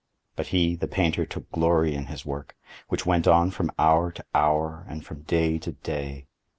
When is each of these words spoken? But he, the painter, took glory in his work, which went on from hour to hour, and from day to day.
But 0.35 0.47
he, 0.47 0.75
the 0.75 0.87
painter, 0.87 1.27
took 1.27 1.51
glory 1.51 1.93
in 1.93 2.07
his 2.07 2.25
work, 2.25 2.55
which 2.87 3.05
went 3.05 3.27
on 3.27 3.51
from 3.51 3.69
hour 3.77 4.11
to 4.13 4.25
hour, 4.33 4.83
and 4.89 5.05
from 5.05 5.21
day 5.21 5.59
to 5.59 5.73
day. 5.73 6.25